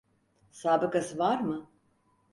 [0.51, 1.69] Sabıkası var mı?